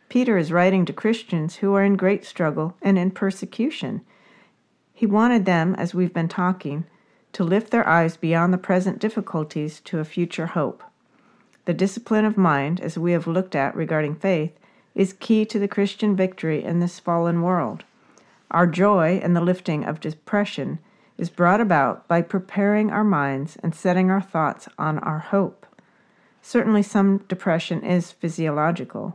Peter 0.08 0.38
is 0.38 0.50
writing 0.50 0.86
to 0.86 0.92
Christians 0.94 1.56
who 1.56 1.74
are 1.74 1.84
in 1.84 1.96
great 1.96 2.24
struggle 2.24 2.78
and 2.80 2.96
in 2.96 3.10
persecution. 3.10 4.00
He 4.94 5.04
wanted 5.04 5.44
them, 5.44 5.74
as 5.74 5.92
we've 5.92 6.14
been 6.14 6.28
talking, 6.28 6.86
to 7.36 7.44
lift 7.44 7.70
their 7.70 7.86
eyes 7.86 8.16
beyond 8.16 8.50
the 8.50 8.56
present 8.56 8.98
difficulties 8.98 9.80
to 9.80 9.98
a 9.98 10.04
future 10.06 10.46
hope. 10.46 10.82
The 11.66 11.74
discipline 11.74 12.24
of 12.24 12.38
mind, 12.38 12.80
as 12.80 12.96
we 12.96 13.12
have 13.12 13.26
looked 13.26 13.54
at 13.54 13.76
regarding 13.76 14.14
faith, 14.14 14.52
is 14.94 15.12
key 15.12 15.44
to 15.44 15.58
the 15.58 15.68
Christian 15.68 16.16
victory 16.16 16.64
in 16.64 16.80
this 16.80 16.98
fallen 16.98 17.42
world. 17.42 17.84
Our 18.50 18.66
joy 18.66 19.20
in 19.22 19.34
the 19.34 19.42
lifting 19.42 19.84
of 19.84 20.00
depression 20.00 20.78
is 21.18 21.28
brought 21.28 21.60
about 21.60 22.08
by 22.08 22.22
preparing 22.22 22.90
our 22.90 23.04
minds 23.04 23.58
and 23.62 23.74
setting 23.74 24.10
our 24.10 24.22
thoughts 24.22 24.66
on 24.78 24.98
our 25.00 25.18
hope. 25.18 25.66
Certainly, 26.40 26.84
some 26.84 27.18
depression 27.28 27.84
is 27.84 28.12
physiological, 28.12 29.14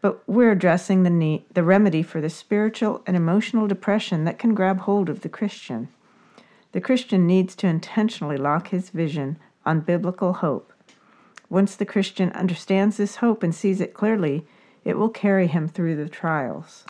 but 0.00 0.20
we're 0.28 0.50
addressing 0.50 1.04
the 1.04 1.10
need, 1.10 1.44
the 1.54 1.62
remedy 1.62 2.02
for 2.02 2.20
the 2.20 2.28
spiritual 2.28 3.04
and 3.06 3.16
emotional 3.16 3.68
depression 3.68 4.24
that 4.24 4.40
can 4.40 4.52
grab 4.52 4.80
hold 4.80 5.08
of 5.08 5.20
the 5.20 5.28
Christian. 5.28 5.90
The 6.76 6.82
Christian 6.82 7.26
needs 7.26 7.56
to 7.56 7.66
intentionally 7.66 8.36
lock 8.36 8.68
his 8.68 8.90
vision 8.90 9.38
on 9.64 9.80
biblical 9.80 10.34
hope. 10.34 10.74
Once 11.48 11.74
the 11.74 11.86
Christian 11.86 12.30
understands 12.32 12.98
this 12.98 13.16
hope 13.16 13.42
and 13.42 13.54
sees 13.54 13.80
it 13.80 13.94
clearly, 13.94 14.44
it 14.84 14.98
will 14.98 15.08
carry 15.08 15.46
him 15.46 15.68
through 15.68 15.96
the 15.96 16.06
trials. 16.06 16.84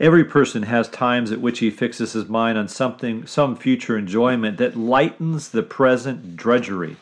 Every 0.00 0.24
person 0.24 0.62
has 0.62 0.88
times 0.88 1.32
at 1.32 1.42
which 1.42 1.58
he 1.58 1.68
fixes 1.68 2.14
his 2.14 2.30
mind 2.30 2.56
on 2.56 2.66
something, 2.66 3.26
some 3.26 3.56
future 3.56 3.98
enjoyment 3.98 4.56
that 4.56 4.74
lightens 4.74 5.50
the 5.50 5.62
present 5.62 6.34
drudgery. 6.38 6.96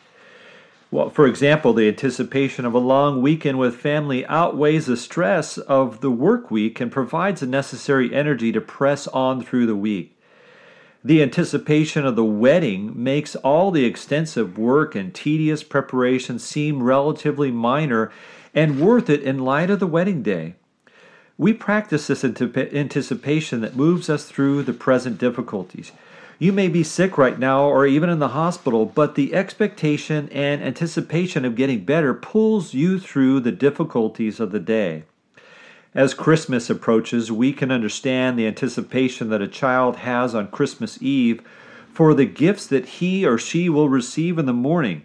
Well, 0.91 1.09
for 1.09 1.27
example, 1.27 1.71
the 1.71 1.87
anticipation 1.87 2.65
of 2.65 2.73
a 2.73 2.79
long 2.79 3.21
weekend 3.21 3.59
with 3.59 3.77
family 3.77 4.25
outweighs 4.25 4.87
the 4.87 4.97
stress 4.97 5.57
of 5.57 6.01
the 6.01 6.11
work 6.11 6.51
week 6.51 6.81
and 6.81 6.91
provides 6.91 7.39
the 7.39 7.47
necessary 7.47 8.13
energy 8.13 8.51
to 8.51 8.59
press 8.59 9.07
on 9.07 9.41
through 9.41 9.67
the 9.67 9.75
week. 9.77 10.14
The 11.05 11.21
anticipation 11.21 12.03
of 12.03 12.15
the 12.15 12.25
wedding 12.25 12.91
makes 12.95 13.35
all 13.35 13.69
the 13.69 13.85
extensive 13.85 14.57
work 14.57 14.95
and 14.95 15.13
tedious 15.13 15.61
preparation 15.61 16.39
seem 16.39 16.81
relatively 16.81 17.51
minor 17.51 18.11
and 18.55 18.81
worth 18.81 19.07
it 19.07 19.21
in 19.21 19.37
light 19.37 19.69
of 19.69 19.79
the 19.79 19.85
wedding 19.85 20.23
day. 20.23 20.55
We 21.37 21.53
practice 21.53 22.07
this 22.07 22.25
anticipation 22.25 23.61
that 23.61 23.75
moves 23.75 24.09
us 24.09 24.25
through 24.25 24.63
the 24.63 24.73
present 24.73 25.19
difficulties. 25.19 25.91
You 26.39 26.51
may 26.51 26.69
be 26.69 26.81
sick 26.81 27.19
right 27.19 27.37
now 27.37 27.65
or 27.65 27.85
even 27.85 28.09
in 28.09 28.17
the 28.17 28.29
hospital, 28.29 28.87
but 28.87 29.13
the 29.13 29.35
expectation 29.35 30.27
and 30.31 30.63
anticipation 30.63 31.45
of 31.45 31.55
getting 31.55 31.85
better 31.85 32.15
pulls 32.15 32.73
you 32.73 32.97
through 32.97 33.41
the 33.41 33.51
difficulties 33.51 34.39
of 34.39 34.51
the 34.51 34.59
day. 34.59 35.03
As 35.95 36.13
Christmas 36.13 36.69
approaches, 36.69 37.31
we 37.31 37.53
can 37.53 37.71
understand 37.71 38.37
the 38.37 38.47
anticipation 38.47 39.29
that 39.29 39.41
a 39.41 39.47
child 39.47 39.95
has 39.97 40.35
on 40.35 40.49
Christmas 40.49 41.01
Eve 41.01 41.41
for 41.93 42.13
the 42.13 42.25
gifts 42.25 42.67
that 42.67 42.85
he 42.85 43.25
or 43.25 43.37
she 43.37 43.69
will 43.69 43.87
receive 43.87 44.37
in 44.37 44.45
the 44.45 44.51
morning. 44.51 45.03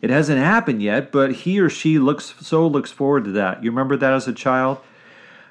It 0.00 0.08
hasn't 0.08 0.38
happened 0.38 0.82
yet, 0.82 1.12
but 1.12 1.32
he 1.32 1.60
or 1.60 1.68
she 1.68 1.98
looks 1.98 2.34
so 2.40 2.66
looks 2.66 2.90
forward 2.90 3.24
to 3.24 3.32
that. 3.32 3.62
You 3.62 3.70
remember 3.70 3.98
that 3.98 4.14
as 4.14 4.26
a 4.26 4.32
child? 4.32 4.78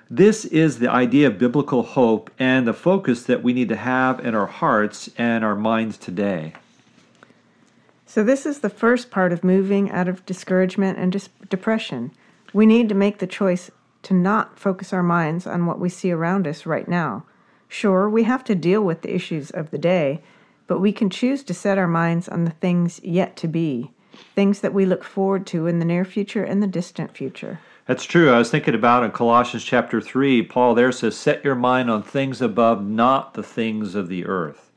This 0.09 0.43
is 0.45 0.79
the 0.79 0.89
idea 0.89 1.27
of 1.27 1.37
biblical 1.37 1.83
hope 1.83 2.31
and 2.39 2.67
the 2.67 2.73
focus 2.73 3.23
that 3.23 3.43
we 3.43 3.53
need 3.53 3.69
to 3.69 3.75
have 3.75 4.19
in 4.25 4.33
our 4.33 4.47
hearts 4.47 5.07
and 5.19 5.45
our 5.45 5.55
minds 5.55 5.97
today. 5.99 6.53
So, 8.07 8.23
this 8.23 8.45
is 8.45 8.59
the 8.59 8.69
first 8.69 9.11
part 9.11 9.31
of 9.31 9.43
moving 9.43 9.91
out 9.91 10.07
of 10.07 10.25
discouragement 10.25 10.97
and 10.99 11.11
dis- 11.11 11.29
depression. 11.49 12.11
We 12.53 12.65
need 12.65 12.89
to 12.89 12.95
make 12.95 13.19
the 13.19 13.27
choice 13.27 13.71
to 14.03 14.13
not 14.13 14.59
focus 14.59 14.93
our 14.93 15.03
minds 15.03 15.47
on 15.47 15.65
what 15.65 15.79
we 15.79 15.89
see 15.89 16.11
around 16.11 16.47
us 16.47 16.65
right 16.65 16.87
now. 16.87 17.25
Sure, 17.67 18.09
we 18.09 18.23
have 18.23 18.43
to 18.43 18.55
deal 18.55 18.81
with 18.81 19.01
the 19.01 19.13
issues 19.13 19.49
of 19.49 19.71
the 19.71 19.77
day, 19.77 20.21
but 20.67 20.79
we 20.79 20.91
can 20.91 21.09
choose 21.09 21.43
to 21.43 21.53
set 21.53 21.77
our 21.77 21.87
minds 21.87 22.29
on 22.29 22.45
the 22.45 22.51
things 22.51 23.01
yet 23.03 23.35
to 23.37 23.47
be, 23.47 23.91
things 24.35 24.61
that 24.61 24.73
we 24.73 24.85
look 24.85 25.03
forward 25.03 25.47
to 25.47 25.67
in 25.67 25.79
the 25.79 25.85
near 25.85 26.05
future 26.05 26.43
and 26.43 26.61
the 26.61 26.67
distant 26.67 27.17
future. 27.17 27.59
That's 27.85 28.05
true. 28.05 28.31
I 28.31 28.37
was 28.37 28.49
thinking 28.49 28.75
about 28.75 29.03
in 29.03 29.11
Colossians 29.11 29.63
chapter 29.65 29.99
3, 29.99 30.43
Paul 30.43 30.73
there 30.73 30.91
says, 30.91 31.17
Set 31.17 31.43
your 31.43 31.55
mind 31.55 31.89
on 31.89 32.01
things 32.01 32.41
above, 32.41 32.85
not 32.85 33.33
the 33.33 33.43
things 33.43 33.95
of 33.95 34.07
the 34.07 34.25
earth. 34.25 34.71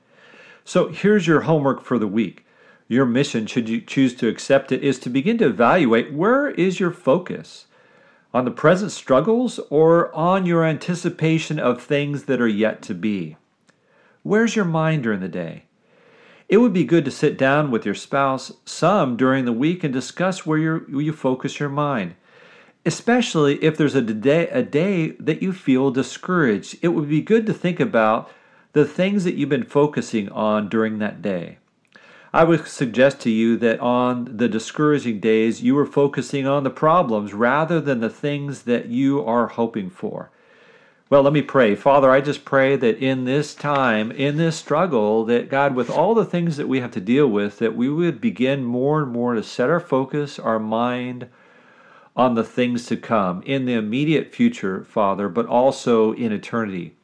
So 0.65 0.89
here's 0.89 1.27
your 1.27 1.43
homework 1.43 1.83
for 1.83 1.99
the 1.99 2.09
week. 2.09 2.45
Your 2.89 3.07
mission, 3.07 3.47
should 3.47 3.69
you 3.69 3.81
choose 3.81 4.15
to 4.17 4.29
accept 4.29 4.73
it, 4.73 4.83
is 4.83 4.99
to 5.01 5.11
begin 5.11 5.39
to 5.39 5.47
evaluate 5.47 6.13
where 6.13 6.49
is 6.51 6.81
your 6.81 6.91
focus? 6.91 7.67
On 8.37 8.45
the 8.45 8.51
present 8.51 8.93
struggles 8.93 9.59
or 9.71 10.15
on 10.15 10.45
your 10.45 10.63
anticipation 10.63 11.59
of 11.59 11.83
things 11.83 12.25
that 12.25 12.39
are 12.39 12.47
yet 12.47 12.83
to 12.83 12.93
be? 12.93 13.39
Where's 14.23 14.55
your 14.55 14.67
mind 14.67 15.05
during 15.05 15.21
the 15.21 15.27
day? 15.27 15.65
It 16.47 16.59
would 16.59 16.75
be 16.75 16.85
good 16.85 17.07
to 17.07 17.11
sit 17.11 17.39
down 17.39 17.71
with 17.71 17.87
your 17.87 17.95
spouse 17.95 18.53
some 18.67 19.17
during 19.17 19.47
the 19.47 19.55
week 19.55 19.83
and 19.83 19.91
discuss 19.91 20.45
where, 20.45 20.81
where 20.81 21.01
you 21.01 21.15
focus 21.15 21.59
your 21.59 21.71
mind. 21.71 22.15
Especially 22.85 23.55
if 23.65 23.79
there's 23.79 23.95
a 23.95 24.03
day, 24.03 24.49
a 24.49 24.63
day 24.63 25.13
that 25.13 25.41
you 25.41 25.55
feel 25.55 25.91
discouraged, 25.91 26.77
it 26.83 26.89
would 26.89 27.09
be 27.09 27.23
good 27.23 27.47
to 27.47 27.55
think 27.55 27.81
about 27.81 28.31
the 28.75 28.85
things 28.85 29.25
that 29.25 29.37
you've 29.37 29.49
been 29.49 29.65
focusing 29.65 30.29
on 30.29 30.69
during 30.69 30.99
that 30.99 31.23
day. 31.23 31.57
I 32.37 32.45
would 32.45 32.69
suggest 32.69 33.21
to 33.21 33.31
you 33.31 33.57
that 33.57 33.81
on 33.81 34.37
the 34.37 34.47
discouraging 34.47 35.21
days, 35.21 35.63
you 35.63 35.79
are 35.79 35.87
focusing 35.87 36.47
on 36.47 36.65
the 36.65 36.71
problems 36.71 37.33
rather 37.33 37.81
than 37.81 38.01
the 38.01 38.11
things 38.11 38.65
that 38.65 38.89
you 38.89 39.25
are 39.25 39.47
hoping 39.47 39.89
for. 39.89 40.31
Well, 41.09 41.23
let 41.23 41.33
me 41.33 41.41
pray. 41.41 41.75
Father, 41.75 42.11
I 42.11 42.21
just 42.21 42.45
pray 42.45 42.77
that 42.77 42.99
in 42.99 43.25
this 43.25 43.55
time, 43.55 44.13
in 44.13 44.37
this 44.37 44.59
struggle, 44.59 45.25
that 45.25 45.49
God, 45.49 45.75
with 45.75 45.89
all 45.89 46.15
the 46.15 46.27
things 46.27 46.59
that 46.59 46.69
we 46.69 46.81
have 46.81 46.91
to 46.91 47.01
deal 47.01 47.27
with, 47.27 47.59
that 47.59 47.75
we 47.75 47.89
would 47.89 48.21
begin 48.21 48.67
more 48.67 49.01
and 49.01 49.11
more 49.11 49.33
to 49.33 49.43
set 49.43 49.71
our 49.71 49.81
focus, 49.81 50.39
our 50.39 50.59
mind 50.59 51.29
on 52.15 52.35
the 52.35 52.45
things 52.45 52.85
to 52.89 52.99
come 52.99 53.41
in 53.45 53.65
the 53.65 53.73
immediate 53.73 54.35
future, 54.35 54.85
Father, 54.85 55.31
but 55.31 55.47
also 55.47 56.13
in 56.13 56.33
eternity. 56.33 56.96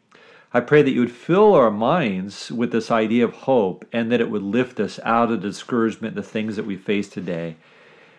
I 0.54 0.60
pray 0.60 0.82
that 0.82 0.90
you 0.90 1.00
would 1.00 1.12
fill 1.12 1.54
our 1.54 1.70
minds 1.70 2.52
with 2.52 2.72
this 2.72 2.90
idea 2.90 3.24
of 3.24 3.32
hope 3.32 3.86
and 3.92 4.12
that 4.12 4.20
it 4.20 4.30
would 4.30 4.42
lift 4.42 4.80
us 4.80 5.00
out 5.02 5.30
of 5.30 5.40
discouragement, 5.40 6.14
the 6.14 6.22
things 6.22 6.56
that 6.56 6.66
we 6.66 6.76
face 6.76 7.08
today. 7.08 7.56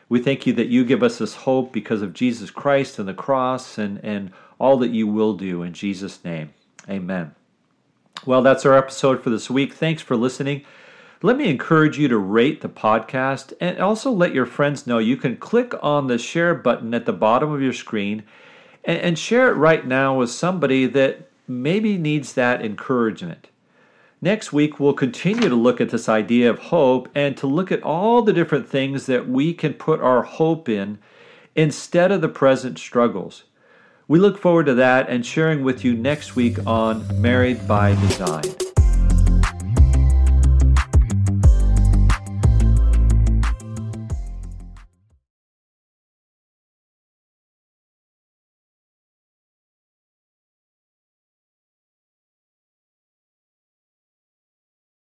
We 0.09 0.19
thank 0.19 0.47
you 0.47 0.53
that 0.53 0.67
you 0.67 0.83
give 0.83 1.03
us 1.03 1.19
this 1.19 1.35
hope 1.35 1.71
because 1.71 2.01
of 2.01 2.13
Jesus 2.13 2.49
Christ 2.49 2.97
and 2.97 3.07
the 3.07 3.13
cross 3.13 3.77
and, 3.77 4.03
and 4.03 4.31
all 4.59 4.77
that 4.77 4.91
you 4.91 5.07
will 5.07 5.35
do. 5.35 5.61
In 5.61 5.73
Jesus' 5.73 6.23
name, 6.23 6.53
amen. 6.89 7.35
Well, 8.25 8.41
that's 8.41 8.65
our 8.65 8.77
episode 8.77 9.21
for 9.21 9.29
this 9.29 9.49
week. 9.49 9.73
Thanks 9.73 10.01
for 10.01 10.15
listening. 10.15 10.63
Let 11.21 11.37
me 11.37 11.49
encourage 11.49 11.99
you 11.99 12.07
to 12.07 12.17
rate 12.17 12.61
the 12.61 12.69
podcast 12.69 13.53
and 13.61 13.79
also 13.79 14.11
let 14.11 14.33
your 14.33 14.45
friends 14.45 14.87
know 14.87 14.97
you 14.97 15.17
can 15.17 15.37
click 15.37 15.73
on 15.81 16.07
the 16.07 16.17
share 16.17 16.55
button 16.55 16.93
at 16.93 17.05
the 17.05 17.13
bottom 17.13 17.51
of 17.51 17.61
your 17.61 17.73
screen 17.73 18.23
and, 18.83 18.99
and 18.99 19.19
share 19.19 19.49
it 19.49 19.55
right 19.55 19.85
now 19.85 20.17
with 20.17 20.31
somebody 20.31 20.85
that 20.87 21.29
maybe 21.61 21.97
needs 21.97 22.33
that 22.33 22.63
encouragement. 22.63 23.49
Next 24.21 24.53
week, 24.53 24.79
we'll 24.79 24.93
continue 24.93 25.49
to 25.49 25.55
look 25.55 25.81
at 25.81 25.89
this 25.89 26.07
idea 26.07 26.49
of 26.49 26.57
hope 26.59 27.09
and 27.13 27.35
to 27.37 27.45
look 27.45 27.71
at 27.71 27.83
all 27.83 28.21
the 28.21 28.31
different 28.31 28.69
things 28.69 29.05
that 29.05 29.27
we 29.27 29.53
can 29.53 29.73
put 29.73 29.99
our 29.99 30.23
hope 30.23 30.69
in 30.69 30.97
instead 31.55 32.11
of 32.11 32.21
the 32.21 32.29
present 32.29 32.79
struggles. 32.79 33.43
We 34.07 34.19
look 34.19 34.37
forward 34.37 34.65
to 34.67 34.73
that 34.75 35.09
and 35.09 35.25
sharing 35.25 35.63
with 35.63 35.83
you 35.83 35.93
next 35.93 36.35
week 36.35 36.57
on 36.65 37.21
Married 37.21 37.67
by 37.67 37.95
Design. 37.95 38.72